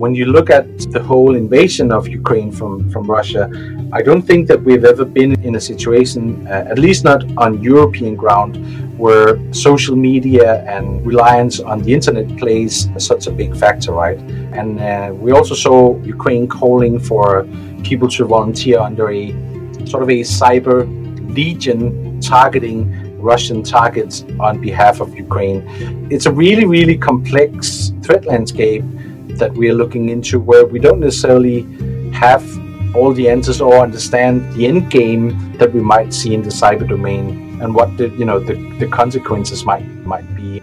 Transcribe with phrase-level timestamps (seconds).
[0.00, 3.50] When you look at the whole invasion of Ukraine from, from Russia,
[3.92, 7.62] I don't think that we've ever been in a situation, uh, at least not on
[7.62, 8.52] European ground,
[8.98, 14.18] where social media and reliance on the internet plays such a big factor, right?
[14.58, 17.46] And uh, we also saw Ukraine calling for
[17.84, 19.32] people to volunteer under a
[19.84, 20.78] sort of a cyber
[21.36, 22.78] legion targeting
[23.18, 25.60] Russian targets on behalf of Ukraine.
[26.10, 28.82] It's a really, really complex threat landscape
[29.40, 31.62] that we are looking into where we don't necessarily
[32.12, 32.44] have
[32.94, 36.86] all the answers or understand the end game that we might see in the cyber
[36.86, 40.60] domain and what the you know the, the consequences might might be.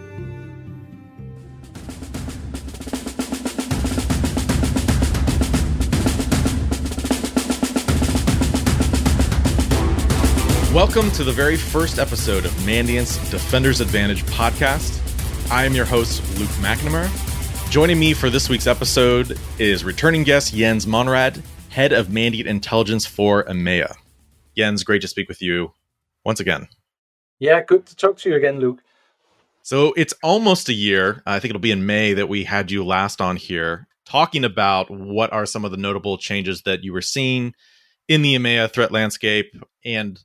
[10.72, 14.94] Welcome to the very first episode of Mandiant's Defender's Advantage podcast.
[15.50, 17.27] I am your host, Luke McNamara.
[17.70, 23.04] Joining me for this week's episode is returning guest Jens Monrad, head of Mandiant Intelligence
[23.04, 23.94] for EMEA.
[24.56, 25.74] Jens, great to speak with you
[26.24, 26.66] once again.
[27.38, 28.80] Yeah, good to talk to you again, Luke.
[29.62, 31.22] So it's almost a year.
[31.26, 34.90] I think it'll be in May that we had you last on here talking about
[34.90, 37.54] what are some of the notable changes that you were seeing
[38.08, 39.52] in the EMEA threat landscape
[39.84, 40.18] and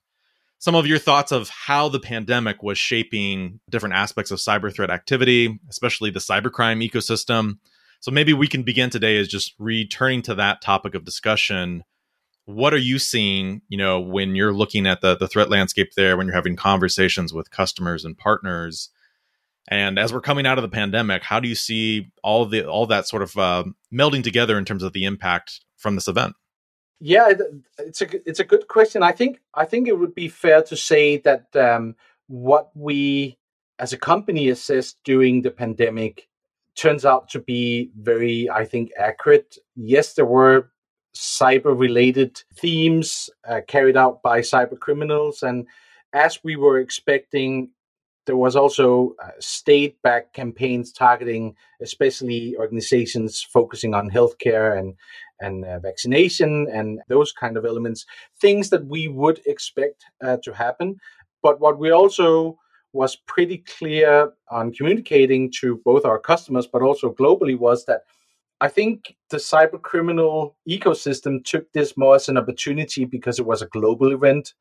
[0.63, 4.89] some of your thoughts of how the pandemic was shaping different aspects of cyber threat
[4.89, 7.57] activity, especially the cybercrime ecosystem.
[7.99, 11.83] So maybe we can begin today as just returning to that topic of discussion.
[12.45, 16.15] What are you seeing, you know, when you're looking at the, the threat landscape there,
[16.15, 18.89] when you're having conversations with customers and partners?
[19.67, 22.85] And as we're coming out of the pandemic, how do you see all the all
[22.85, 26.37] that sort of uh, melding together in terms of the impact from this event?
[27.05, 27.33] Yeah,
[27.79, 29.03] it's a it's a good question.
[29.03, 31.95] I think I think it would be fair to say that um,
[32.27, 33.37] what we
[33.77, 36.29] as a company assessed during the pandemic
[36.75, 39.57] turns out to be very, I think, accurate.
[39.75, 40.71] Yes, there were
[41.13, 45.67] cyber related themes uh, carried out by cyber criminals, and
[46.13, 47.71] as we were expecting,
[48.25, 54.95] there was also uh, state backed campaigns targeting especially organizations focusing on healthcare and
[55.43, 58.05] and uh, vaccination and those kind of elements,
[58.39, 60.95] things that we would expect uh, to happen.
[61.41, 62.57] But what we also
[62.93, 68.01] was pretty clear on communicating to both our customers, but also globally, was that
[68.61, 73.61] I think the cyber criminal ecosystem took this more as an opportunity because it was
[73.61, 74.53] a global event,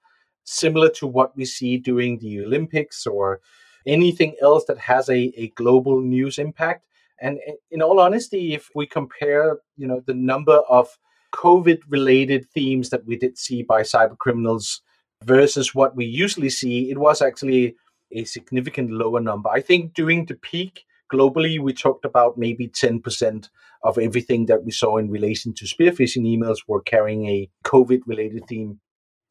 [0.45, 3.41] similar to what we see during the Olympics or
[3.87, 6.87] anything else that has a, a global news impact.
[7.21, 7.39] And
[7.71, 10.89] in all honesty, if we compare, you know, the number of
[11.33, 14.83] COVID-related themes that we did see by cyber criminals
[15.25, 17.77] versus what we usually see, it was actually
[18.11, 19.49] a significant lower number.
[19.49, 23.49] I think during the peak globally, we talked about maybe 10%
[23.85, 28.01] of everything that we saw in relation to spear phishing emails were carrying a COVID
[28.07, 28.81] related theme.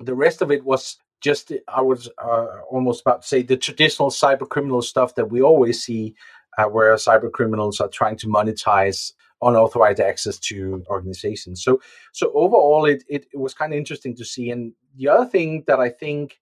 [0.02, 4.10] The rest of it was just, I was uh, almost about to say, the traditional
[4.10, 6.16] cyber criminal stuff that we always see
[6.58, 11.64] uh, where cyber criminals are trying to monetize unauthorized access to organizations.
[11.64, 14.52] So, so overall, it, it, it was kind of interesting to see.
[14.52, 16.40] And the other thing that I think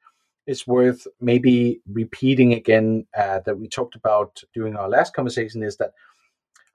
[0.47, 5.77] is worth maybe repeating again uh, that we talked about during our last conversation is
[5.77, 5.91] that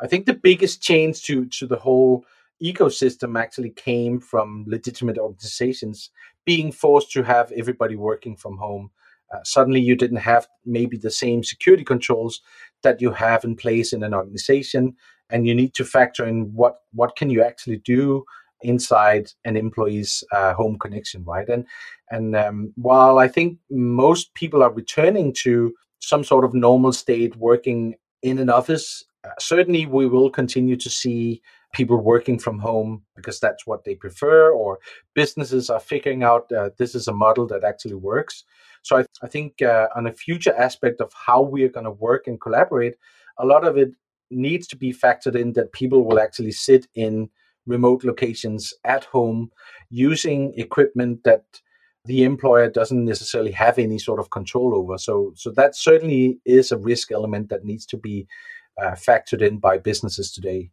[0.01, 2.25] I think the biggest change to to the whole
[2.63, 6.11] ecosystem actually came from legitimate organizations
[6.45, 8.91] being forced to have everybody working from home.
[9.33, 12.41] Uh, suddenly, you didn't have maybe the same security controls
[12.83, 14.95] that you have in place in an organization
[15.31, 18.25] and you need to factor in what what can you actually do
[18.63, 21.67] inside an employee's uh, home connection right and
[22.11, 27.35] and um, while i think most people are returning to some sort of normal state
[27.37, 31.43] working in an office uh, certainly we will continue to see
[31.75, 34.79] people working from home because that's what they prefer or
[35.15, 38.45] businesses are figuring out uh, this is a model that actually works
[38.85, 41.91] so I, I think uh, on a future aspect of how we are going to
[41.91, 42.97] work and collaborate,
[43.39, 43.93] a lot of it
[44.31, 47.31] needs to be factored in that people will actually sit in
[47.67, 49.51] remote locations at home
[49.89, 51.45] using equipment that
[52.05, 54.99] the employer doesn't necessarily have any sort of control over.
[54.99, 58.27] So, so that certainly is a risk element that needs to be
[58.83, 60.71] uh, factored in by businesses today.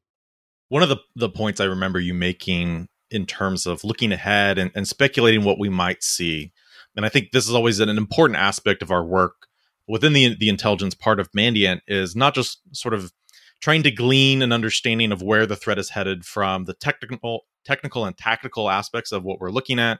[0.72, 4.72] One of the, the points I remember you making in terms of looking ahead and,
[4.74, 6.54] and speculating what we might see
[6.96, 9.48] and I think this is always an important aspect of our work
[9.88, 13.12] within the the intelligence part of Mandiant is not just sort of
[13.60, 18.06] trying to glean an understanding of where the threat is headed from the technical technical
[18.06, 20.00] and tactical aspects of what we're looking at,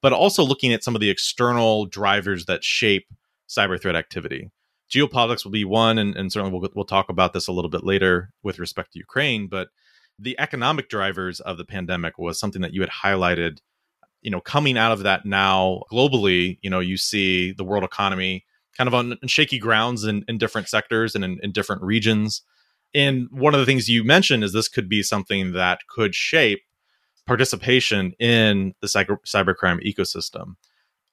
[0.00, 3.06] but also looking at some of the external drivers that shape
[3.48, 4.50] cyber threat activity.
[4.88, 7.84] Geopolitics will be one, and, and certainly we'll, we'll talk about this a little bit
[7.84, 9.48] later with respect to Ukraine.
[9.48, 9.68] But
[10.20, 13.58] the economic drivers of the pandemic was something that you had highlighted
[14.22, 18.44] you know coming out of that now globally you know you see the world economy
[18.76, 22.42] kind of on shaky grounds in, in different sectors and in, in different regions.
[22.94, 26.60] And one of the things you mentioned is this could be something that could shape
[27.26, 30.54] participation in the cyber, cybercrime ecosystem.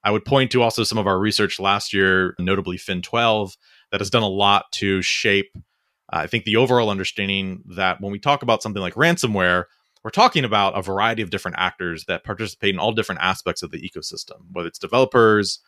[0.03, 3.57] I would point to also some of our research last year notably FIN12
[3.91, 5.51] that has done a lot to shape
[6.09, 9.65] I think the overall understanding that when we talk about something like ransomware,
[10.03, 13.71] we're talking about a variety of different actors that participate in all different aspects of
[13.71, 15.59] the ecosystem, whether it's developers,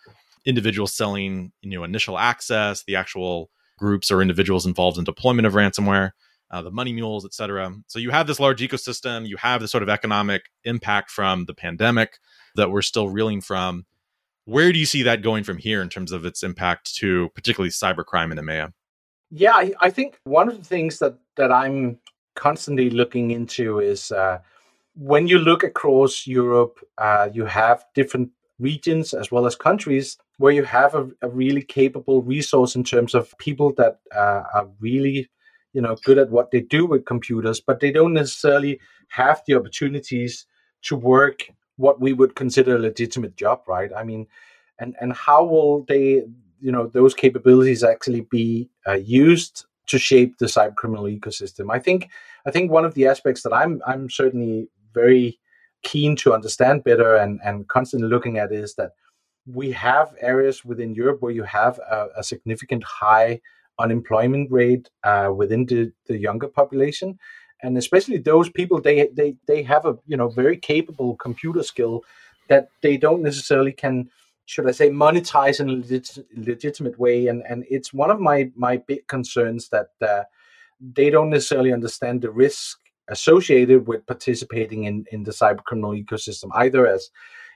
[0.46, 5.54] individuals selling you know initial access, the actual groups or individuals involved in deployment of
[5.54, 6.12] ransomware,
[6.52, 7.74] uh, the money mules, et cetera.
[7.88, 11.54] So you have this large ecosystem, you have the sort of economic impact from the
[11.54, 12.20] pandemic
[12.56, 13.86] that we're still reeling from.
[14.46, 17.70] Where do you see that going from here in terms of its impact to particularly
[17.70, 18.74] cybercrime in EMEA?
[19.32, 22.00] Yeah, I, I, think one of the things that that I'm
[22.36, 24.40] constantly looking into is uh,
[24.96, 30.52] when you look across Europe, uh, you have different regions as well as countries where
[30.52, 35.30] you have a, a really capable resource in terms of people that uh, are really,
[35.74, 38.80] you know, good at what they do with computers, but they don't necessarily
[39.10, 40.46] have the opportunities
[40.82, 43.92] to work what we would consider a legitimate job, right?
[43.96, 44.28] I mean,
[44.80, 46.24] and and how will they
[46.62, 51.72] you know those capabilities actually be uh, used to shape the cyber criminal ecosystem.
[51.72, 52.10] I think
[52.46, 55.40] I think one of the aspects that I'm I'm certainly very
[55.84, 58.92] keen to understand better and and constantly looking at is that
[59.46, 63.40] we have areas within Europe where you have a, a significant high
[63.80, 67.18] unemployment rate uh, within the, the younger population
[67.62, 72.04] and especially those people they they they have a you know very capable computer skill
[72.48, 74.10] that they don't necessarily can
[74.50, 77.28] should I say, monetize in a legit- legitimate way.
[77.28, 80.24] And and it's one of my my big concerns that uh,
[80.82, 82.80] they don't necessarily understand the risk
[83.10, 87.12] associated with participating in in the cyber criminal ecosystem, either as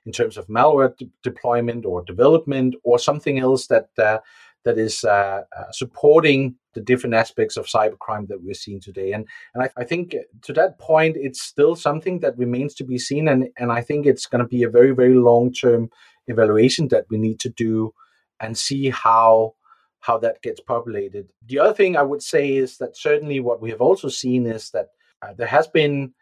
[0.05, 4.19] in terms of malware de- deployment or development or something else that uh,
[4.63, 9.13] that is uh, uh, supporting the different aspects of cybercrime that we're seeing today.
[9.13, 12.99] And and I, I, think to that point, it's still something that remains to be
[12.99, 13.27] seen.
[13.29, 15.89] And and I think it's going to be a very very long term
[16.27, 17.93] evaluation that we need to do
[18.39, 19.55] and see how
[19.99, 21.29] how that gets populated.
[21.47, 24.69] The other thing I would say is that certainly what we have also seen is
[24.71, 24.89] that
[25.21, 26.13] uh, there has been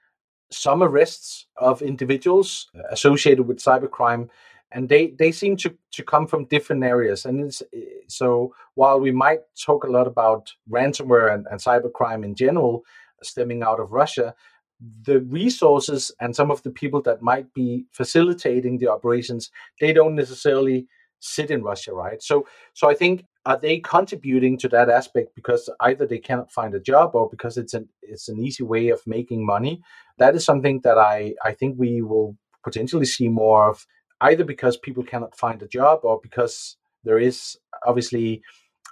[0.51, 4.29] some arrests of individuals associated with cybercrime
[4.71, 7.59] and they they seem to to come from different areas and
[8.07, 12.83] so while we might talk a lot about ransomware and, and cybercrime in general
[13.23, 14.35] stemming out of russia
[15.03, 20.15] the resources and some of the people that might be facilitating the operations they don't
[20.15, 20.87] necessarily
[21.19, 22.21] sit in russia right?
[22.23, 26.75] So so i think are they contributing to that aspect because either they cannot find
[26.75, 29.81] a job or because it's an it's an easy way of making money?
[30.19, 33.85] That is something that i i think we will potentially see more of
[34.21, 38.41] either because people cannot find a job or because there is obviously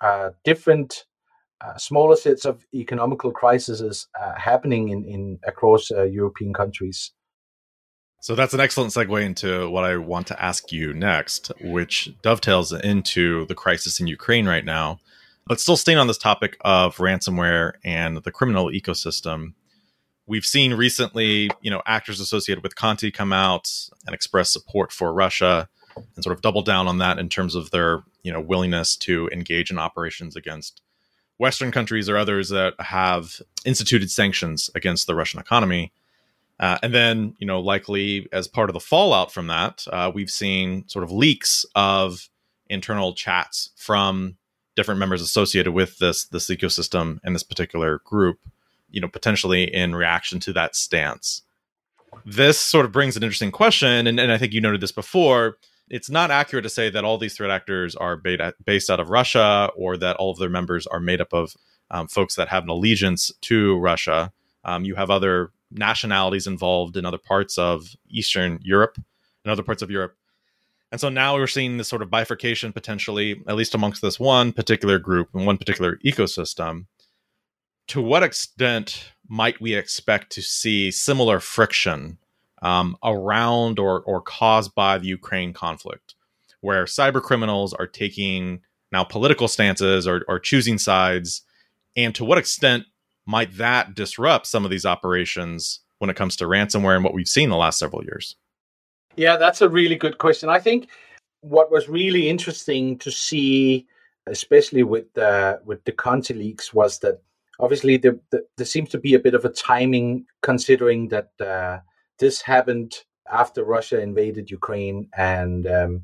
[0.02, 1.06] uh, different
[1.62, 7.12] uh, smaller sets of economical crises uh, happening in, in across uh, European countries.
[8.22, 12.74] So that's an excellent segue into what I want to ask you next, which dovetails
[12.74, 15.00] into the crisis in Ukraine right now.
[15.48, 19.54] But still staying on this topic of ransomware and the criminal ecosystem,
[20.28, 23.72] we've seen recently, you know, actors associated with Conti come out
[24.06, 27.72] and express support for Russia and sort of double down on that in terms of
[27.72, 30.82] their, you know, willingness to engage in operations against
[31.40, 35.92] Western countries or others that have instituted sanctions against the Russian economy.
[36.60, 40.30] Uh, and then, you know, likely as part of the fallout from that, uh, we've
[40.30, 42.30] seen sort of leaks of
[42.68, 44.36] internal chats from
[44.76, 48.40] different members associated with this this ecosystem and this particular group.
[48.92, 51.44] You know, potentially in reaction to that stance.
[52.26, 55.58] This sort of brings an interesting question, and, and I think you noted this before
[55.90, 58.22] it's not accurate to say that all these threat actors are
[58.64, 61.56] based out of Russia or that all of their members are made up of
[61.92, 64.32] um, folks that have an allegiance to Russia.
[64.64, 68.98] Um, you have other nationalities involved in other parts of Eastern Europe
[69.44, 70.16] and other parts of Europe.
[70.92, 74.52] And so now we're seeing this sort of bifurcation potentially, at least amongst this one
[74.52, 76.86] particular group and one particular ecosystem.
[77.88, 82.18] To what extent might we expect to see similar friction
[82.62, 86.16] um, around or, or caused by the Ukraine conflict,
[86.62, 88.62] where cyber criminals are taking
[88.92, 91.42] now political stances or, or choosing sides.
[91.96, 92.86] And to what extent
[93.26, 97.28] might that disrupt some of these operations when it comes to ransomware and what we've
[97.28, 98.36] seen the last several years?
[99.16, 100.50] Yeah, that's a really good question.
[100.50, 100.90] I think
[101.42, 103.88] what was really interesting to see,
[104.28, 107.22] especially with the with the Conti leaks, was that
[107.60, 111.80] obviously there, there seems to be a bit of a timing considering that uh,
[112.20, 112.96] this happened
[113.32, 116.04] after Russia invaded Ukraine, and um,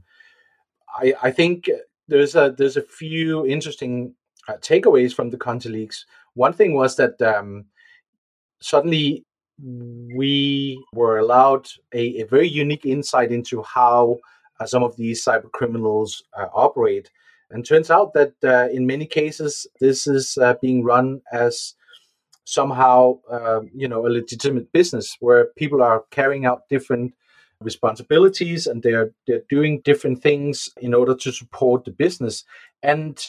[0.97, 1.69] I, I, think
[2.07, 4.13] there's a there's a few interesting
[4.47, 6.05] uh, takeaways from the Conti leaks.
[6.33, 7.65] One thing was that um,
[8.59, 9.25] suddenly
[9.61, 14.17] we were allowed a, a, very unique insight into how
[14.59, 17.09] uh, some of these cyber criminals uh, operate.
[17.51, 21.75] And turns out that uh, in many cases, this is uh, being run as
[22.45, 27.13] somehow, uh, you know, a legitimate business where people are carrying out different
[27.61, 32.43] responsibilities and they're they're doing different things in order to support the business.
[32.83, 33.19] And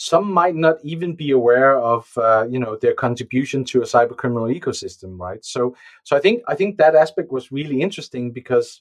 [0.00, 4.16] some might not even be aware of uh, you know their contribution to a cyber
[4.16, 5.74] criminal ecosystem right so
[6.04, 8.80] so i think i think that aspect was really interesting because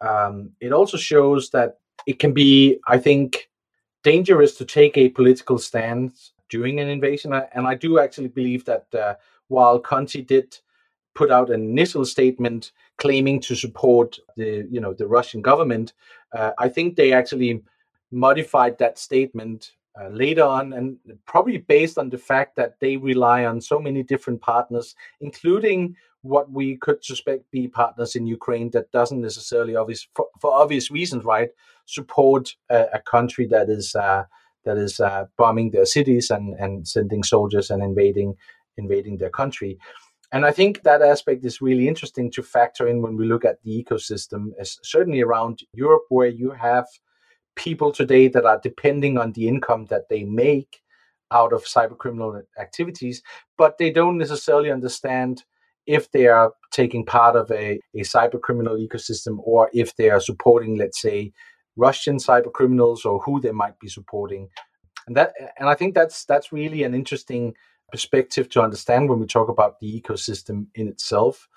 [0.00, 3.48] um, it also shows that it can be i think
[4.02, 7.32] dangerous to take a political stance during an invasion.
[7.54, 9.14] And i do actually believe that uh,
[9.48, 10.58] while conti did
[11.14, 15.92] put out an initial statement claiming to support the you know the russian government
[16.36, 17.62] uh, i think they actually
[18.12, 23.44] modified that statement uh, later on, and probably based on the fact that they rely
[23.44, 28.90] on so many different partners, including what we could suspect be partners in Ukraine that
[28.92, 31.50] doesn't necessarily, obvious for, for obvious reasons, right,
[31.86, 34.24] support a, a country that is uh,
[34.64, 38.34] that is uh, bombing their cities and and sending soldiers and invading
[38.76, 39.78] invading their country.
[40.32, 43.60] And I think that aspect is really interesting to factor in when we look at
[43.62, 46.86] the ecosystem, as certainly around Europe, where you have
[47.56, 50.80] people today that are depending on the income that they make
[51.32, 53.22] out of cyber criminal activities,
[53.58, 55.44] but they don't necessarily understand
[55.86, 60.20] if they are taking part of a, a cyber criminal ecosystem or if they are
[60.20, 61.32] supporting, let's say,
[61.76, 64.48] Russian cyber criminals or who they might be supporting.
[65.06, 67.54] And that and I think that's that's really an interesting
[67.90, 71.48] perspective to understand when we talk about the ecosystem in itself.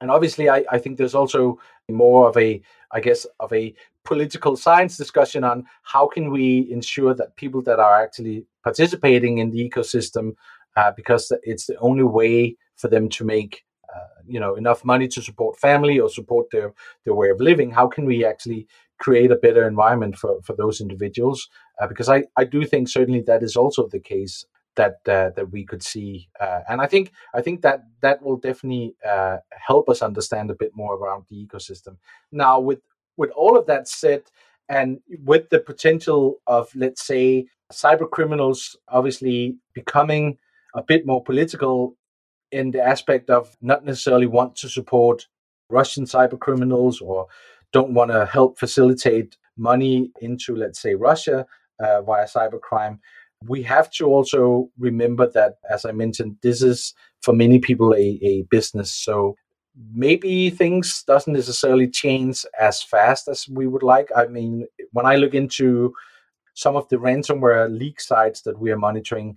[0.00, 1.58] And obviously I, I think there's also
[1.88, 2.60] more of a
[2.92, 3.74] I guess of a
[4.04, 9.50] political science discussion on how can we ensure that people that are actually participating in
[9.50, 10.34] the ecosystem
[10.76, 15.08] uh, because it's the only way for them to make uh, you know enough money
[15.08, 16.74] to support family or support their
[17.04, 18.66] their way of living how can we actually
[18.98, 21.48] create a better environment for for those individuals
[21.80, 24.44] uh, because i i do think certainly that is also the case
[24.76, 28.36] that uh, that we could see uh, and i think i think that that will
[28.36, 29.36] definitely uh,
[29.66, 31.96] help us understand a bit more around the ecosystem.
[32.32, 32.80] Now with
[33.16, 34.22] with all of that said,
[34.68, 40.38] and with the potential of, let's say, cyber criminals obviously becoming
[40.74, 41.96] a bit more political
[42.50, 45.26] in the aspect of not necessarily want to support
[45.70, 47.26] Russian cyber criminals or
[47.74, 51.38] don't want to help facilitate money into, let's say, Russia
[51.84, 52.98] uh, via cybercrime.
[53.52, 58.18] We have to also remember that, as I mentioned, this is for many people a,
[58.22, 58.90] a business.
[59.06, 59.36] So
[59.92, 64.08] maybe things doesn't necessarily change as fast as we would like.
[64.16, 65.92] I mean, when I look into
[66.54, 69.36] some of the ransomware leak sites that we are monitoring,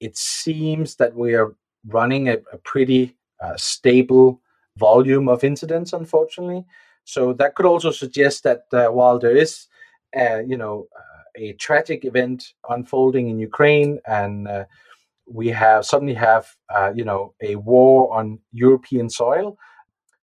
[0.00, 1.54] it seems that we are
[1.86, 4.40] running a, a pretty uh, stable
[4.76, 6.64] volume of incidents, unfortunately.
[7.06, 9.68] So that could also suggest that uh, while there is,
[10.22, 14.64] uh, you know, uh, a tragic event unfolding in Ukraine, and uh,
[15.38, 16.44] we have suddenly have,
[16.74, 19.56] uh, you know, a war on European soil,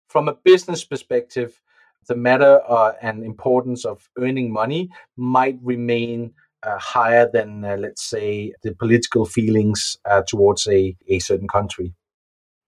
[0.09, 1.61] from a business perspective,
[2.09, 2.59] the matter
[3.01, 9.25] and importance of earning money might remain uh, higher than, uh, let's say, the political
[9.25, 11.93] feelings uh, towards a, a certain country.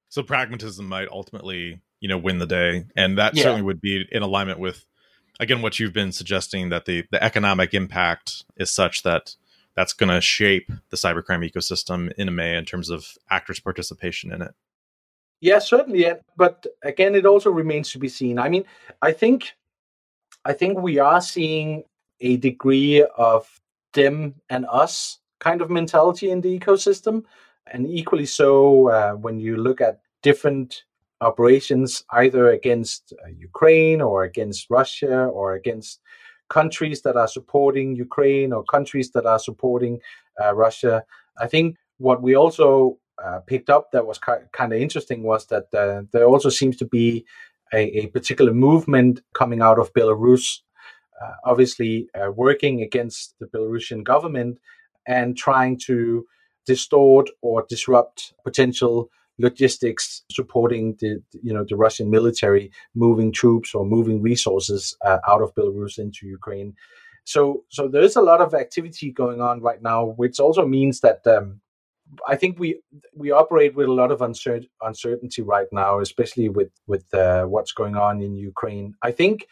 [0.08, 3.42] So pragmatism might ultimately, you know, win the day, and that yeah.
[3.42, 4.86] certainly would be in alignment with,
[5.40, 9.36] again, what you've been suggesting that the the economic impact is such that
[9.76, 14.44] that's going to shape the cybercrime ecosystem in EMEA in terms of actors' participation in
[14.44, 14.54] it.
[15.42, 16.06] Yeah, certainly.
[16.38, 18.38] But again, it also remains to be seen.
[18.38, 18.66] I mean,
[19.02, 19.56] I think,
[20.46, 21.86] I think we are seeing
[22.22, 23.50] a degree of
[23.94, 27.24] them and us kind of mentality in the ecosystem,
[27.66, 30.84] and equally so uh, when you look at different
[31.22, 36.02] operations, either against uh, Ukraine or against Russia or against
[36.50, 40.00] countries that are supporting Ukraine or countries that are supporting
[40.42, 41.04] uh, Russia.
[41.40, 45.74] I think what we also uh, picked up that was kind of interesting was that
[45.74, 47.26] uh, there also seems to be
[47.74, 50.60] a, a, particular movement coming out of Belarus,
[51.22, 54.60] uh, obviously uh, working against the Belarusian government
[55.08, 56.26] and trying to
[56.66, 63.86] distort or disrupt potential logistics supporting the you know the Russian military moving troops or
[63.86, 66.74] moving resources uh, out of Belarus into Ukraine.
[67.26, 71.02] So so there is a lot of activity going on right now, which also means
[71.02, 71.62] that um,
[72.28, 72.80] I think we
[73.14, 77.72] we operate with a lot of uncer- uncertainty right now, especially with with uh, what's
[77.72, 78.94] going on in Ukraine.
[79.02, 79.48] I think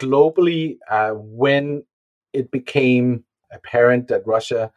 [0.00, 1.84] globally, uh, when
[2.32, 4.72] it became apparent that Russia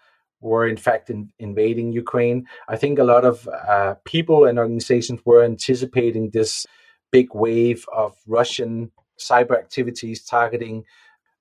[0.45, 2.39] were in fact in, invading Ukraine,
[2.73, 6.65] I think a lot of uh, people and organizations were anticipating this
[7.11, 10.83] big wave of Russian cyber activities targeting,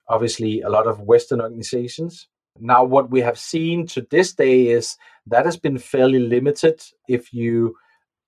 [0.09, 2.29] obviously, a lot of Western organizations.
[2.61, 4.97] Now, what we have seen to this day is
[5.27, 6.77] that has been fairly limited
[7.09, 7.75] if you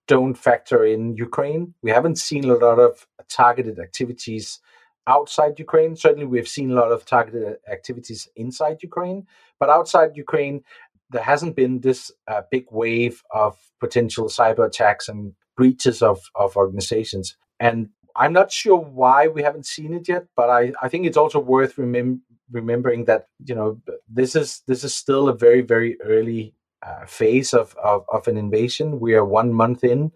[0.09, 1.75] don't factor in Ukraine.
[1.83, 4.61] We haven't seen a lot of targeted activities
[5.07, 5.97] outside Ukraine.
[5.97, 9.27] Certainly, we've seen a lot of targeted activities inside Ukraine,
[9.61, 10.63] but outside Ukraine,
[11.11, 16.57] there hasn't been this uh, big wave of potential cyber attacks and breaches of, of
[16.57, 17.37] organizations.
[17.61, 21.17] And I'm not sure why we haven't seen it yet, but I, I think it's
[21.17, 22.21] also worth remem-
[22.51, 27.53] remembering that you know this is this is still a very very early uh, phase
[27.53, 29.01] of, of, of an invasion.
[29.01, 30.13] We are one month in,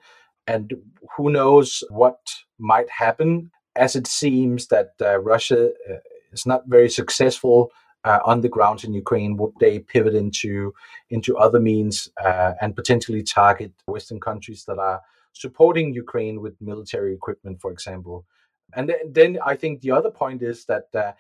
[0.47, 0.73] and
[1.17, 2.19] who knows what
[2.59, 3.51] might happen.
[3.77, 5.95] As it seems that uh, Russia uh,
[6.33, 7.71] is not very successful
[8.05, 10.73] uh, on the ground in Ukraine, would they pivot into
[11.11, 15.01] into other means uh, and potentially target Western countries that are
[15.33, 18.25] supporting Ukraine with military equipment, for example?
[18.75, 21.13] And then, I think the other point is that uh,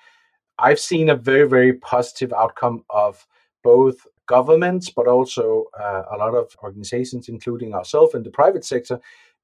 [0.58, 3.26] I've seen a very, very positive outcome of
[3.62, 9.00] both governments, but also uh, a lot of organizations, including ourselves in the private sector,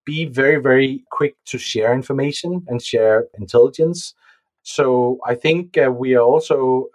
[0.06, 4.14] be very, very quick to share information and share intelligence.
[4.62, 6.86] So I think uh, we are also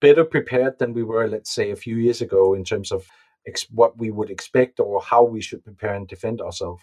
[0.00, 3.06] better prepared than we were, let's say, a few years ago in terms of
[3.46, 6.82] ex- what we would expect or how we should prepare and defend ourselves.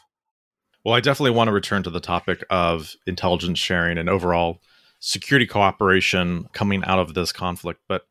[0.84, 4.60] Well, I definitely want to return to the topic of intelligence sharing and overall
[5.00, 7.82] security cooperation coming out of this conflict.
[7.88, 8.08] But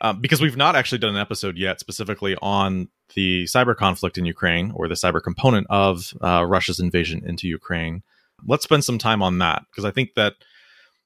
[0.00, 4.24] um, because we've not actually done an episode yet specifically on the cyber conflict in
[4.24, 8.02] Ukraine or the cyber component of uh, Russia's invasion into Ukraine,
[8.46, 10.34] let's spend some time on that because I think that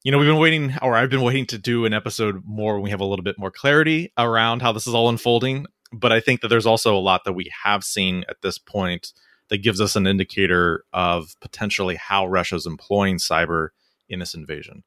[0.03, 2.85] you know we've been waiting or I've been waiting to do an episode more when
[2.85, 5.67] we have a little bit more clarity around how this is all unfolding.
[5.93, 9.13] But I think that there's also a lot that we have seen at this point
[9.49, 13.69] that gives us an indicator of potentially how Russia's employing cyber
[14.09, 14.83] in this invasion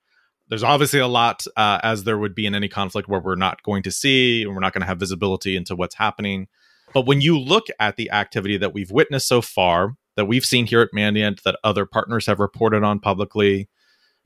[0.50, 3.64] there's obviously a lot uh, as there would be in any conflict where we're not
[3.64, 6.48] going to see and we're not going to have visibility into what's happening.
[6.94, 10.66] But when you look at the activity that we've witnessed so far that we've seen
[10.66, 13.70] here at mandiant that other partners have reported on publicly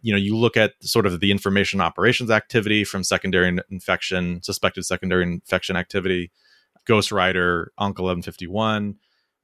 [0.01, 4.83] you know you look at sort of the information operations activity from secondary infection suspected
[4.83, 6.31] secondary infection activity
[6.87, 8.95] ghostwriter UNC1151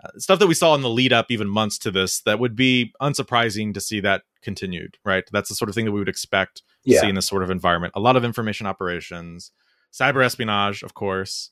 [0.03, 2.55] uh, stuff that we saw in the lead up even months to this that would
[2.55, 5.23] be unsurprising to see that continued right?
[5.31, 6.95] That's the sort of thing that we would expect yeah.
[6.95, 7.93] to see in this sort of environment.
[7.95, 9.51] A lot of information operations
[9.93, 11.51] cyber espionage of course.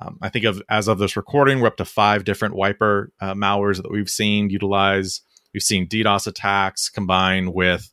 [0.00, 3.34] Um, i think of as of this recording we're up to five different wiper uh,
[3.34, 5.20] malwares that we've seen utilize.
[5.52, 7.92] We've seen ddos attacks combined with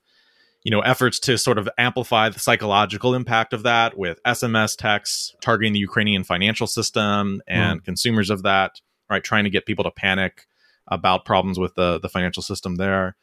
[0.64, 5.36] you know efforts to sort of amplify the psychological impact of that with sms texts
[5.42, 7.86] targeting the ukrainian financial system and mm.
[7.86, 8.80] consumers of that
[9.12, 9.24] right?
[9.24, 10.47] Trying to get people to panic
[10.88, 13.15] about problems with the, the financial system there.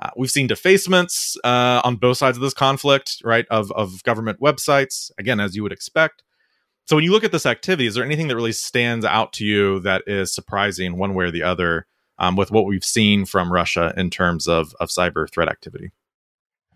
[0.00, 3.46] Uh, we've seen defacements uh, on both sides of this conflict, right?
[3.50, 6.24] Of, of government websites, again, as you would expect.
[6.86, 9.44] So when you look at this activity, is there anything that really stands out to
[9.44, 11.86] you that is surprising one way or the other
[12.18, 15.92] um, with what we've seen from Russia in terms of, of cyber threat activity?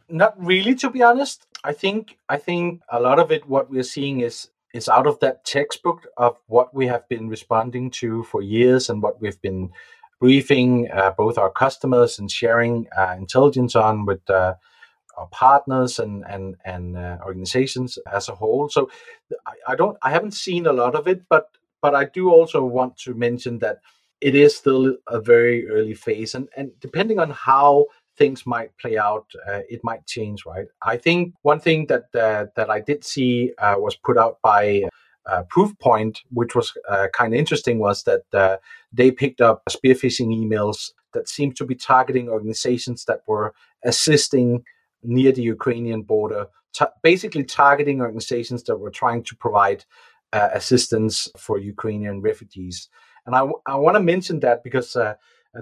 [0.09, 1.47] Not really, to be honest.
[1.65, 5.19] I think I think a lot of it, what we're seeing is is out of
[5.21, 9.71] that textbook of what we have been responding to for years and what we've been
[10.21, 14.55] briefing uh, both our customers and sharing uh, intelligence on with uh,
[15.17, 18.69] our partners and and and uh, organizations as a whole.
[18.69, 18.91] So
[19.47, 21.49] I, I, don't I haven't seen a lot of it, but
[21.83, 23.79] but I do also want to mention that
[24.21, 27.87] it is still a very early phase, and and depending on how
[28.19, 30.67] things might play out, uh, it might change, right?
[30.83, 34.83] I think one thing that uh, that I did see uh, was put out by
[35.31, 38.57] uh, Proofpoint, which was uh, kind of interesting, was that uh,
[38.93, 43.55] they picked up spear phishing emails that seemed to be targeting organizations that were
[43.85, 44.65] assisting
[45.03, 46.47] near the Ukrainian border,
[47.03, 49.85] basically targeting organizations that were trying to provide
[50.33, 52.89] assistance for Ukrainian refugees.
[53.25, 54.97] And I, I want to mention that because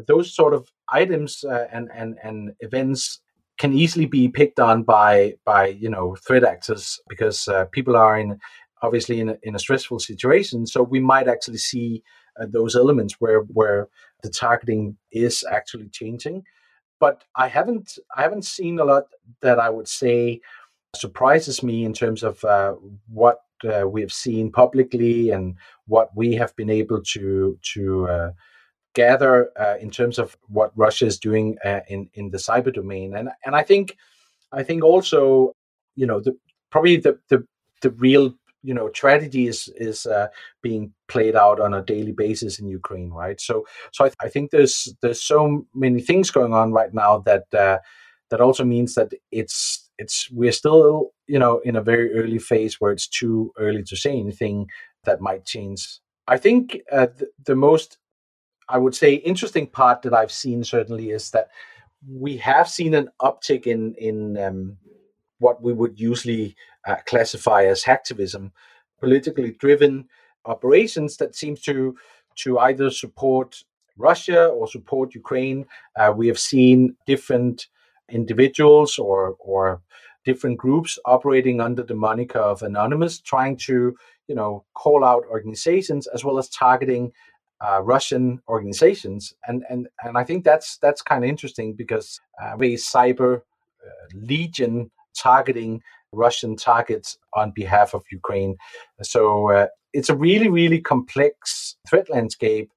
[0.06, 3.20] those sort of items uh, and and and events
[3.58, 8.18] can easily be picked on by by you know threat actors because uh, people are
[8.18, 8.38] in
[8.82, 10.66] obviously in a, in a stressful situation.
[10.66, 12.02] So we might actually see
[12.40, 13.88] uh, those elements where where
[14.22, 16.44] the targeting is actually changing.
[16.98, 19.04] But i haven't i haven't seen a lot
[19.42, 20.40] that i would say
[20.94, 22.72] surprises me in terms of uh,
[23.08, 25.54] what uh, we have seen publicly and
[25.86, 28.30] what we have been able to to uh,
[28.96, 33.14] gather uh, in terms of what Russia is doing uh, in in the cyber domain,
[33.14, 33.96] and and I think
[34.52, 35.52] I think also
[35.94, 36.32] you know the
[36.70, 37.44] probably the the
[37.82, 40.28] the real you know tragedy is is uh,
[40.62, 43.40] being played out on a daily basis in Ukraine, right?
[43.40, 47.44] So so I, I, think there's there's so many things going on right now that
[47.54, 47.78] uh,
[48.30, 52.80] that also means that it's it's we're still you know in a very early phase
[52.80, 54.66] where it's too early to say anything
[55.04, 56.00] that might change.
[56.26, 57.06] I think uh,
[57.44, 57.98] the most
[58.68, 61.48] I would say interesting part that I've seen certainly is that
[62.08, 64.76] we have seen an uptick in in um,
[65.38, 68.50] what we would usually uh, classify as hacktivism,
[69.00, 70.08] politically driven
[70.44, 71.96] operations that seems to
[72.36, 73.62] to either support
[73.96, 75.66] Russia or support Ukraine.
[75.96, 77.66] Uh, we have seen different
[78.10, 79.80] individuals or or
[80.24, 83.96] different groups operating under the moniker of anonymous, trying to
[84.28, 87.12] you know call out organizations as well as targeting
[87.60, 92.54] uh, Russian organizations, and and and I think that's that's kind of interesting because uh,
[92.54, 95.80] a cyber uh, legion targeting
[96.12, 98.56] Russian targets on behalf of Ukraine.
[99.02, 102.70] So uh, it's a really really complex threat landscape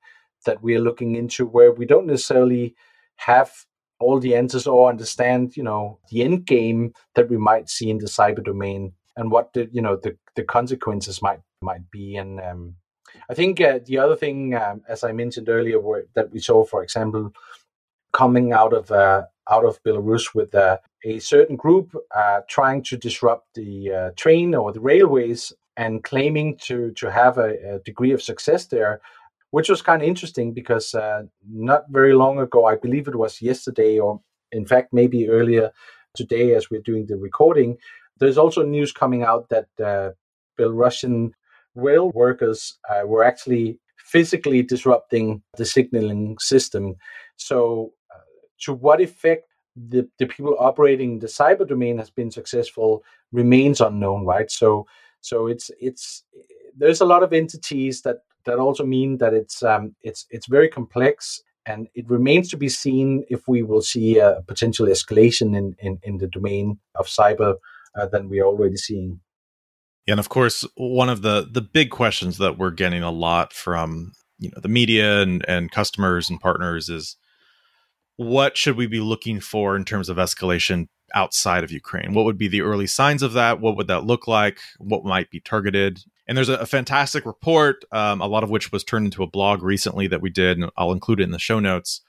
[0.46, 2.76] that we are looking into, where we don't necessarily
[3.18, 3.52] have
[4.00, 7.98] all the answers or understand, you know, the end game that we might see in
[7.98, 12.39] the cyber domain and what the you know the the consequences might might be and
[12.39, 12.76] um,
[13.30, 15.80] I think uh, the other thing, um, as I mentioned earlier,
[16.15, 17.32] that we saw, for example,
[18.12, 22.98] coming out of uh, out of Belarus with uh, a certain group uh, trying to
[22.98, 28.12] disrupt the uh, train or the railways and claiming to to have a, a degree
[28.12, 29.00] of success there,
[29.52, 33.42] which was kind of interesting because uh, not very long ago, I believe it was
[33.42, 35.72] yesterday, or in fact maybe earlier
[36.15, 37.78] today, as we're doing the recording,
[38.20, 39.68] there's also news coming out that
[40.60, 41.32] Belarusian
[41.80, 46.96] rail workers uh, were actually physically disrupting the signaling system.
[47.38, 48.20] So, uh,
[48.62, 54.26] to what effect the, the people operating the cyber domain has been successful remains unknown,
[54.26, 54.50] right?
[54.52, 54.88] So,
[55.22, 56.24] so it's it's
[56.78, 60.70] there's a lot of entities that that also mean that it's um, it's it's very
[60.70, 65.76] complex and it remains to be seen if we will see a potential escalation in,
[65.80, 67.56] in, in the domain of cyber
[68.00, 69.20] uh, than we are already seeing.
[70.08, 74.14] And of course, one of the the big questions that we're getting a lot from
[74.40, 77.18] you know the media and, and customers and partners is
[78.16, 82.14] what should we be looking for in terms of escalation outside of Ukraine?
[82.14, 83.60] What would be the early signs of that?
[83.60, 84.60] What would that look like?
[84.78, 86.00] What might be targeted?
[86.28, 89.28] And there's a, a fantastic report, um, a lot of which was turned into a
[89.28, 92.02] blog recently that we did, and I'll include it in the show notes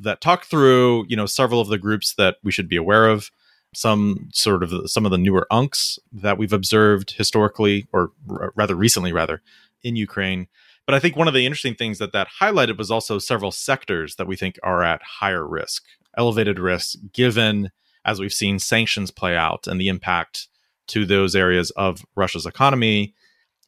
[0.00, 3.30] that talk through you know several of the groups that we should be aware of
[3.74, 8.74] some sort of some of the newer UNCs that we've observed historically or r- rather
[8.74, 9.42] recently rather
[9.82, 10.48] in Ukraine.
[10.86, 14.16] But I think one of the interesting things that that highlighted was also several sectors
[14.16, 15.84] that we think are at higher risk.
[16.16, 17.70] Elevated risk given
[18.04, 20.48] as we've seen sanctions play out and the impact
[20.88, 23.14] to those areas of Russia's economy.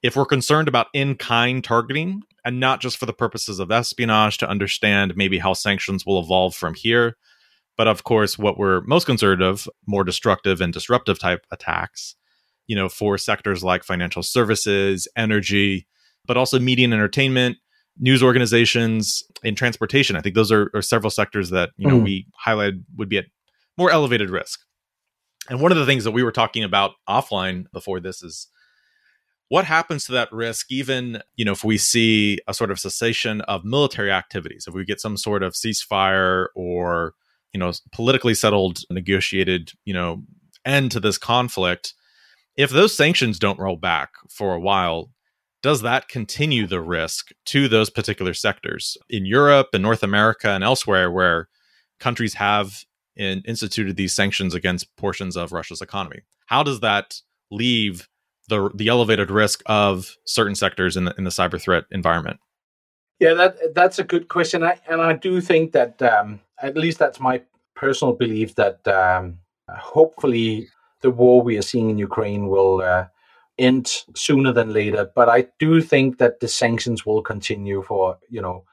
[0.03, 4.39] If we're concerned about in kind targeting and not just for the purposes of espionage
[4.39, 7.17] to understand maybe how sanctions will evolve from here
[7.81, 12.15] but of course, what we're most concerned of, more destructive and disruptive type attacks,
[12.67, 15.87] you know, for sectors like financial services, energy,
[16.27, 17.57] but also media and entertainment,
[17.99, 20.15] news organizations, and transportation.
[20.15, 22.05] I think those are, are several sectors that, you know, mm.
[22.05, 23.25] we highlighted would be at
[23.79, 24.61] more elevated risk.
[25.49, 28.47] And one of the things that we were talking about offline before this is
[29.49, 33.41] what happens to that risk even you know if we see a sort of cessation
[33.41, 37.15] of military activities if we get some sort of ceasefire or
[37.53, 40.23] you know politically settled negotiated you know
[40.65, 41.95] end to this conflict
[42.57, 45.11] if those sanctions don't roll back for a while
[45.63, 50.65] does that continue the risk to those particular sectors in Europe and North America and
[50.65, 51.49] elsewhere where
[51.99, 52.85] countries have
[53.17, 56.21] in, instituted these sanctions against portions of Russia's economy?
[56.47, 58.09] How does that leave
[58.49, 62.41] the the elevated risk of certain sectors in the in the cyber threat environment?
[63.19, 66.99] Yeah, that that's a good question, I, and I do think that um, at least
[66.99, 67.43] that's my
[67.75, 70.69] personal belief that um, hopefully
[71.03, 73.07] the war we are seeing in Ukraine will uh,
[73.59, 75.11] end sooner than later.
[75.15, 78.65] But I do think that the sanctions will continue for you know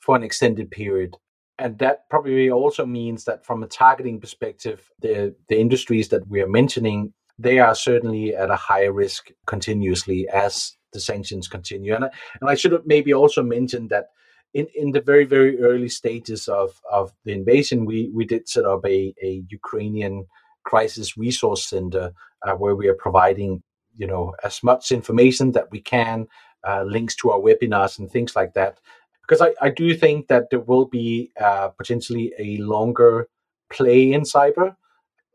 [0.00, 1.16] for an extended period,
[1.58, 6.40] and that probably also means that from a targeting perspective, the the industries that we
[6.40, 11.94] are mentioning they are certainly at a higher risk continuously as the sanctions continue.
[11.94, 12.04] And,
[12.40, 14.10] and I should maybe also mention that
[14.56, 18.64] in, in the very, very early stages of, of the invasion, we, we did set
[18.64, 20.24] up a, a Ukrainian
[20.64, 22.12] crisis resource center
[22.44, 23.62] uh, where we are providing
[23.96, 26.26] you know as much information that we can,
[26.68, 28.80] uh, links to our webinars and things like that,
[29.22, 33.28] because I, I do think that there will be uh, potentially a longer
[33.70, 34.74] play in cyber,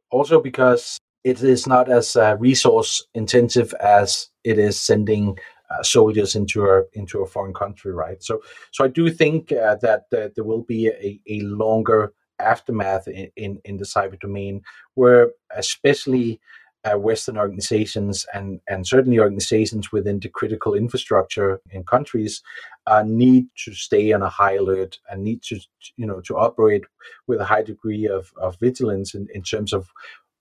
[0.09, 5.37] also because it is not as uh, resource intensive as it is sending
[5.71, 8.21] uh, soldiers into a into a foreign country, right?
[8.23, 13.31] So, so I do think uh, that there will be a, a longer aftermath in,
[13.35, 14.61] in, in the cyber domain,
[14.95, 16.39] where especially
[16.83, 22.41] uh, Western organizations and and certainly organizations within the critical infrastructure in countries
[22.87, 25.59] uh, need to stay on a high alert and need to
[25.97, 26.83] you know to operate
[27.27, 29.89] with a high degree of, of vigilance in, in terms of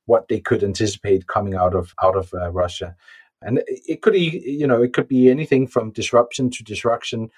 [0.06, 2.96] what they could anticipate coming out of out of uh, Russia.
[3.42, 7.30] And it could you know it could be anything from disruption to destruction,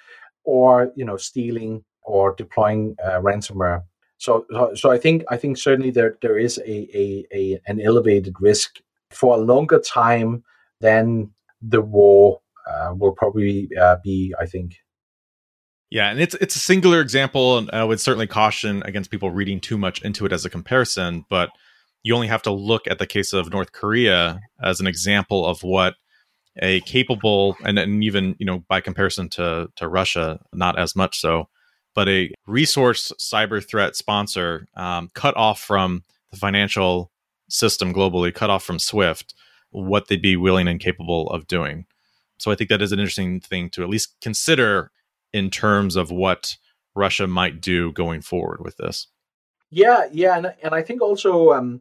[0.44, 3.82] or you know stealing or deploying uh, ransomware.
[4.18, 7.80] So, so, so I think I think certainly there there is a, a, a an
[7.80, 10.44] elevated risk for a longer time
[10.80, 14.34] than the war uh, will probably uh, be.
[14.38, 14.76] I think.
[15.90, 19.60] Yeah, and it's it's a singular example, and I would certainly caution against people reading
[19.60, 21.26] too much into it as a comparison.
[21.28, 21.50] But
[22.02, 25.62] you only have to look at the case of North Korea as an example of
[25.62, 25.94] what
[26.60, 31.20] a capable and, and even you know by comparison to to Russia, not as much
[31.20, 31.48] so,
[31.94, 37.10] but a resource cyber threat sponsor um, cut off from the financial
[37.48, 39.34] system globally, cut off from SWIFT,
[39.70, 41.86] what they'd be willing and capable of doing.
[42.38, 44.90] So I think that is an interesting thing to at least consider
[45.32, 46.56] in terms of what
[46.94, 49.06] Russia might do going forward with this.
[49.72, 51.80] Yeah, yeah, and and I think also um,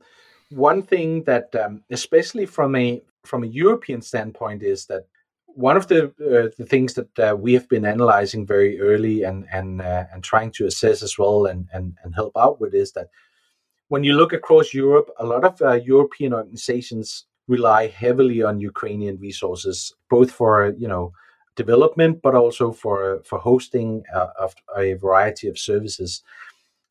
[0.50, 5.08] one thing that, um, especially from a from a European standpoint, is that
[5.46, 9.46] one of the uh, the things that uh, we have been analyzing very early and
[9.52, 12.94] and uh, and trying to assess as well and and and help out with is
[12.94, 13.10] that
[13.90, 19.18] when you look across Europe, a lot of uh, European organizations rely heavily on Ukrainian
[19.18, 21.12] resources, both for you know
[21.58, 26.24] development, but also for for hosting uh, of a variety of services.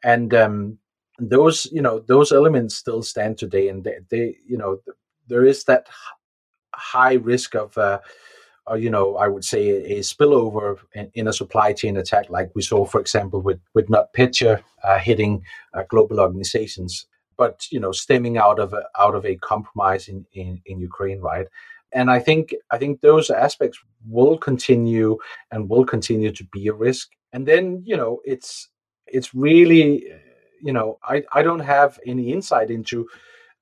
[0.04, 0.78] And um,
[1.20, 4.80] those you know those elements still stand today and they, they you know
[5.28, 5.86] there is that
[6.74, 8.00] high risk of uh,
[8.70, 12.30] uh, you know i would say a, a spillover in, in, a supply chain attack
[12.30, 15.42] like we saw for example with with NotPetya uh, hitting
[15.74, 17.06] uh, global organizations
[17.36, 21.20] but you know stemming out of a, out of a compromise in, in in ukraine
[21.20, 21.48] right?
[21.92, 23.78] And i think i think those aspects
[24.08, 25.18] will continue
[25.50, 27.10] and will continue to be a risk.
[27.32, 28.68] And then you know it's
[29.06, 30.06] it's really
[30.62, 33.08] you know, I, I don't have any insight into,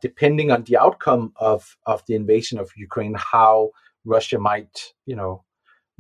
[0.01, 3.71] depending on the outcome of, of the invasion of Ukraine, how
[4.05, 5.45] Russia might, you know,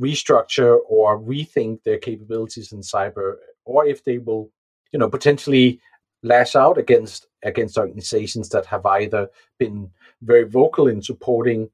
[0.00, 3.34] restructure or rethink their capabilities in cyber,
[3.64, 4.50] or if they will,
[4.92, 5.80] you know, potentially
[6.22, 9.90] lash out against against organizations that have either been
[10.22, 11.70] very vocal in supporting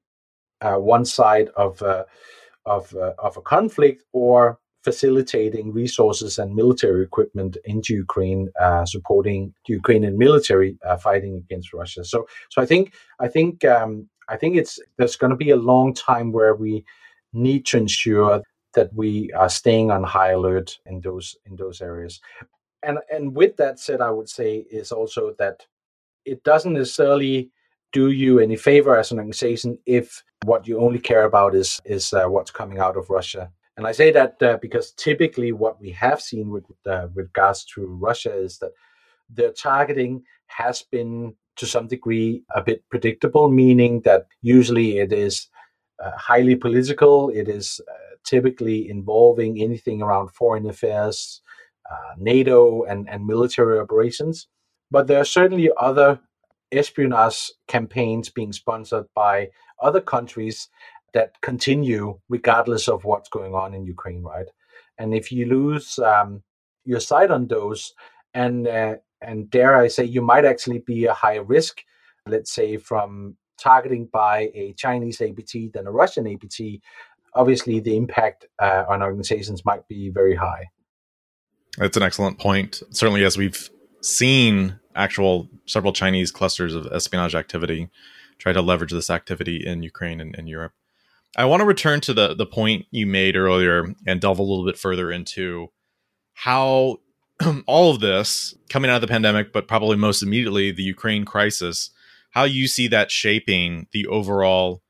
[0.60, 2.04] uh, one side of uh,
[2.66, 9.54] of uh, of a conflict or facilitating resources and military equipment into Ukraine, uh, supporting
[9.66, 12.04] the Ukrainian military uh, fighting against Russia.
[12.04, 15.56] So, so I think I think um, I think it's there's going to be a
[15.56, 16.84] long time where we
[17.32, 18.42] need to ensure
[18.74, 22.20] that we are staying on high alert in those in those areas.
[22.82, 25.66] And and with that said, I would say is also that
[26.24, 27.50] it doesn't necessarily
[27.92, 32.12] do you any favor as an organization if what you only care about is is
[32.12, 35.90] uh, what's coming out of Russia and I say that uh, because typically what we
[35.90, 38.72] have seen with uh, regards to Russia is that
[39.28, 45.48] their targeting has been to some degree a bit predictable, meaning that usually it is
[46.02, 47.30] uh, highly political.
[47.30, 51.40] It is uh, typically involving anything around foreign affairs,
[51.90, 54.48] uh, NATO, and, and military operations.
[54.90, 56.20] But there are certainly other
[56.72, 60.68] espionage campaigns being sponsored by other countries
[61.14, 64.46] that continue regardless of what's going on in Ukraine, right?
[64.98, 66.42] And if you lose um,
[66.84, 67.94] your sight on those,
[68.34, 71.82] and uh, and dare I say, you might actually be a higher risk,
[72.28, 76.82] let's say, from targeting by a Chinese APT than a Russian APT.
[77.34, 80.66] Obviously, the impact uh, on organizations might be very high.
[81.78, 82.82] That's an excellent point.
[82.90, 87.88] Certainly, as we've seen actual several Chinese clusters of espionage activity
[88.38, 90.72] try to leverage this activity in Ukraine and, in Europe.
[91.36, 94.64] I want to return to the the point you made earlier and delve a little
[94.64, 95.68] bit further into
[96.34, 96.98] how
[97.66, 101.90] all of this coming out of the pandemic, but probably most immediately the Ukraine crisis,
[102.30, 104.82] how you see that shaping the overall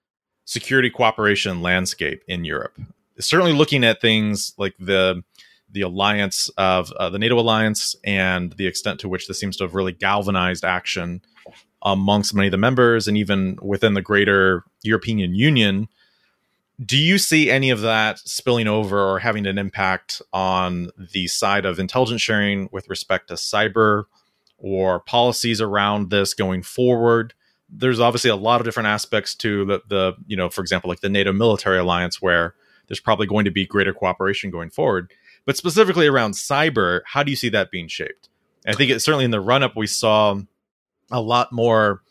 [0.45, 2.79] security cooperation landscape in Europe.
[3.19, 5.23] Certainly looking at things like the
[5.71, 9.65] the alliance of uh, the NATO alliance and the extent to which this seems to
[9.65, 11.21] have really galvanized action
[11.83, 15.89] amongst many of the members and even within the greater European Union.
[16.85, 21.65] Do you see any of that spilling over or having an impact on the side
[21.65, 24.05] of intelligence sharing with respect to cyber
[24.59, 27.33] or policies around this going forward?
[27.69, 31.01] There's obviously a lot of different aspects to the, the you know, for example, like
[31.01, 32.55] the NATO military alliance, where
[32.89, 35.13] there's probably going to be greater cooperation going forward.
[35.45, 38.29] But specifically around cyber, how do you see that being shaped?
[38.67, 40.41] I think it, certainly in the run up, we saw
[41.11, 42.03] a lot more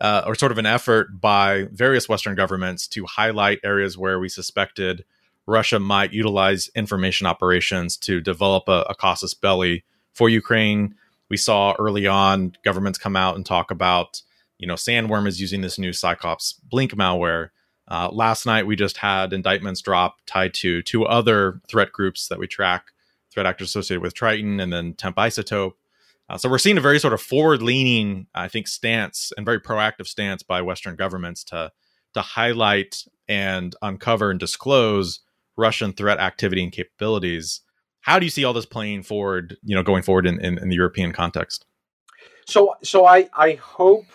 [0.00, 4.28] uh, or sort of an effort by various Western governments to highlight areas where we
[4.28, 5.04] suspected
[5.46, 10.94] Russia might utilize information operations to develop a, a casus belli for Ukraine.
[11.28, 14.22] We saw early on governments come out and talk about,
[14.58, 17.50] you know, Sandworm is using this new Cyclops Blink malware.
[17.88, 22.38] Uh, last night, we just had indictments drop tied to two other threat groups that
[22.38, 22.86] we track,
[23.30, 25.72] threat actors associated with Triton and then TEMP.Isotope.
[26.32, 30.06] Uh, so we're seeing a very sort of forward-leaning, I think, stance and very proactive
[30.06, 31.70] stance by Western governments to
[32.14, 35.20] to highlight and uncover and disclose
[35.56, 37.60] Russian threat activity and capabilities.
[38.00, 39.56] How do you see all this playing forward?
[39.62, 41.66] You know, going forward in, in, in the European context.
[42.46, 44.06] So, so I I hope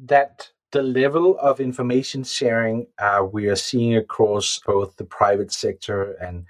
[0.00, 6.14] that the level of information sharing uh, we are seeing across both the private sector
[6.14, 6.46] and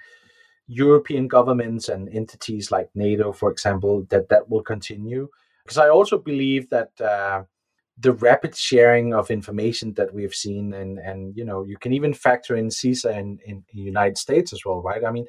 [0.70, 5.28] European governments and entities like NATO, for example, that that will continue.
[5.64, 7.42] Because I also believe that uh,
[7.98, 12.14] the rapid sharing of information that we've seen, and and you know, you can even
[12.14, 15.04] factor in CISA in, in the United States as well, right?
[15.04, 15.26] I mean,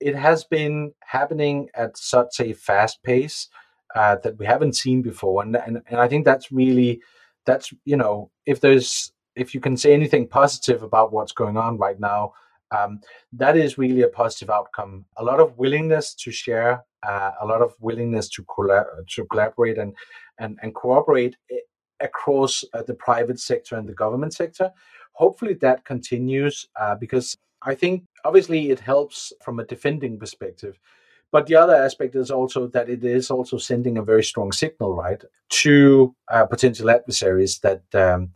[0.00, 3.48] it has been happening at such a fast pace
[3.94, 7.00] uh, that we haven't seen before, and, and and I think that's really
[7.46, 11.78] that's you know, if there's if you can say anything positive about what's going on
[11.78, 12.32] right now,
[12.70, 13.00] um,
[13.32, 15.04] that is really a positive outcome.
[15.16, 19.78] A lot of willingness to share, uh, a lot of willingness to, collab- to collaborate
[19.78, 19.94] and,
[20.38, 21.56] and, and cooperate eh,
[22.00, 24.70] across uh, the private sector and the government sector.
[25.12, 30.78] Hopefully that continues uh, because I think obviously it helps from a defending perspective.
[31.32, 34.96] But the other aspect is also that it is also sending a very strong signal,
[34.96, 35.22] right,
[35.62, 38.32] to uh, potential adversaries that um,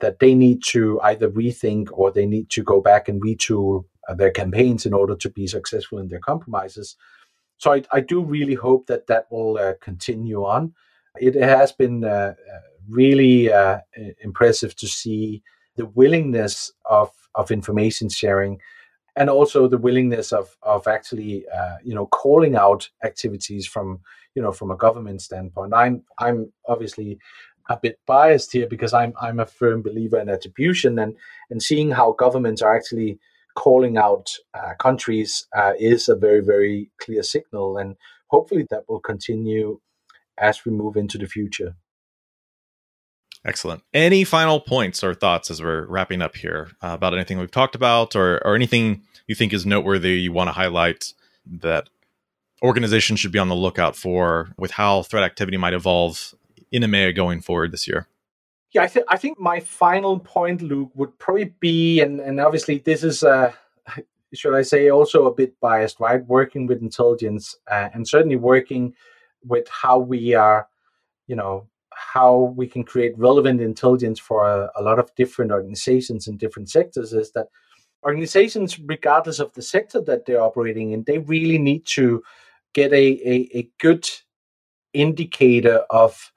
[0.00, 4.14] that they need to either rethink or they need to go back and retool uh,
[4.14, 6.96] their campaigns in order to be successful in their compromises.
[7.58, 10.74] So I, I do really hope that that will uh, continue on.
[11.18, 13.78] It has been uh, uh really uh,
[14.22, 15.42] impressive to see
[15.74, 18.60] the willingness of, of information sharing
[19.16, 24.00] and also the willingness of, of actually uh, you know calling out activities from
[24.34, 25.72] you know from a government standpoint.
[25.74, 27.18] I'm I'm obviously
[27.68, 31.16] a bit biased here because I'm I'm a firm believer in attribution and
[31.50, 33.18] and seeing how governments are actually
[33.54, 37.96] calling out uh, countries uh, is a very very clear signal and
[38.28, 39.80] hopefully that will continue
[40.38, 41.74] as we move into the future.
[43.44, 43.82] Excellent.
[43.94, 47.76] Any final points or thoughts as we're wrapping up here uh, about anything we've talked
[47.76, 51.12] about or, or anything you think is noteworthy you want to highlight
[51.46, 51.88] that
[52.62, 56.34] organizations should be on the lookout for with how threat activity might evolve
[56.72, 58.08] in EMEA going forward this year?
[58.72, 62.78] Yeah, I, th- I think my final point, Luke, would probably be, and, and obviously
[62.78, 63.52] this is, uh,
[64.34, 66.24] should I say, also a bit biased, right?
[66.26, 68.94] Working with intelligence uh, and certainly working
[69.44, 70.68] with how we are,
[71.26, 76.26] you know, how we can create relevant intelligence for a, a lot of different organizations
[76.28, 77.46] in different sectors is that
[78.04, 82.22] organizations, regardless of the sector that they're operating in, they really need to
[82.74, 84.08] get a, a, a good
[84.92, 86.32] indicator of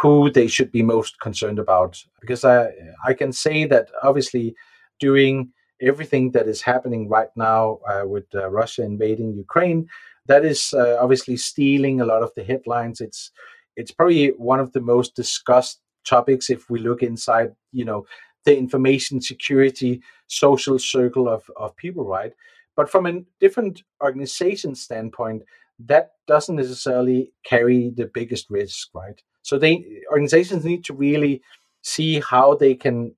[0.00, 2.02] who they should be most concerned about.
[2.20, 2.70] Because I
[3.04, 4.54] I can say that obviously
[4.98, 9.88] doing everything that is happening right now uh, with uh, Russia invading Ukraine,
[10.26, 13.00] that is uh, obviously stealing a lot of the headlines.
[13.00, 13.30] It's
[13.76, 18.06] it's probably one of the most discussed topics if we look inside, you know,
[18.44, 22.32] the information security social circle of, of people, right?
[22.76, 25.42] But from a different organization standpoint,
[25.86, 29.20] that doesn't necessarily carry the biggest risk, right?
[29.42, 31.42] So they organizations need to really
[31.82, 33.14] see how they can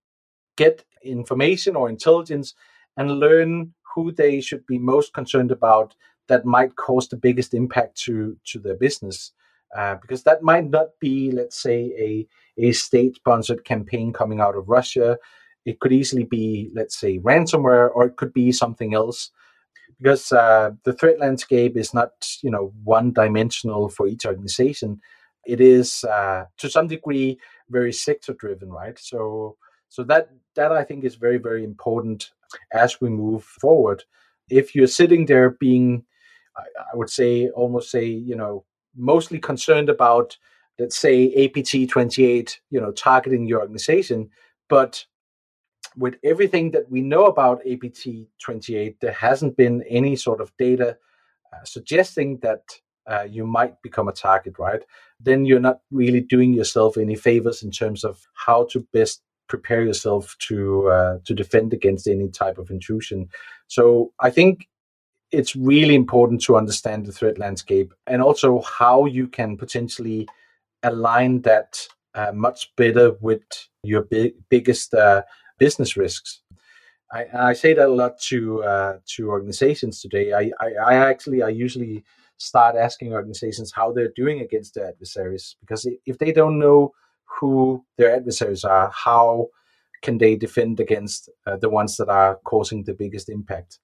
[0.57, 2.55] get information or intelligence
[2.97, 5.95] and learn who they should be most concerned about
[6.29, 9.33] that might cause the biggest impact to to their business.
[9.77, 12.27] Uh, because that might not be, let's say, a
[12.59, 15.19] a state sponsored campaign coming out of Russia.
[15.65, 19.31] It could easily be, let's say, ransomware, or it could be something else.
[19.99, 22.11] Because uh, the threat landscape is not,
[22.43, 25.01] you know, one dimensional for each organization
[25.47, 27.39] it is uh, to some degree
[27.71, 28.99] very sector driven, right?
[28.99, 29.57] So
[29.89, 32.31] so that that I think is very very important
[32.73, 34.05] as we move forward.
[34.51, 36.05] If you're sitting there being
[36.57, 36.63] I,
[36.93, 38.65] I would say almost say you know
[38.95, 40.37] mostly concerned about
[40.79, 44.31] let's say APT 28, you know, targeting your organization,
[44.69, 45.05] but
[45.97, 48.09] with everything that we know about APT
[48.41, 50.97] 28, there hasn't been any sort of data
[51.53, 52.63] uh, suggesting that
[53.07, 54.83] uh, you might become a target, right?
[55.21, 59.83] Then you're not really doing yourself any favors in terms of how to best prepare
[59.83, 63.29] yourself to uh, to defend against any type of intrusion.
[63.67, 64.69] So I think
[65.31, 70.29] it's really important to understand the threat landscape and also how you can potentially
[70.83, 73.43] align that uh, much better with
[73.83, 75.23] your big, biggest uh,
[75.59, 76.43] business risks.
[77.11, 80.33] I, I, say that a lot to uh, to organizations today.
[80.33, 82.05] I, I, I, actually I usually
[82.43, 86.93] start asking organizations how they're doing against their adversaries because if they don't know
[87.41, 89.49] who their adversaries are, how
[90.03, 93.79] can they defend against uh, the ones that are causing the biggest impact?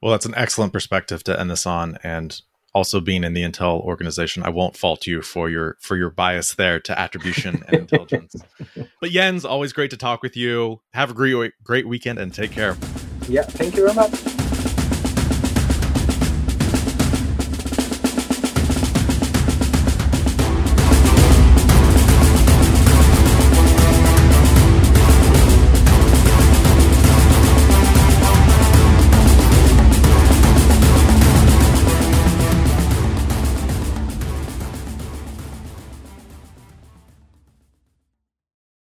[0.00, 1.98] Well, that's an excellent perspective to end this on.
[2.02, 2.40] And
[2.74, 6.54] also being in the Intel organization, I won't fault you for your for your bias
[6.54, 8.34] there to attribution and intelligence.
[9.00, 10.80] But Jens, always great to talk with you.
[10.94, 12.76] Have a great great weekend and take care.
[13.28, 14.31] Yeah, thank you very much.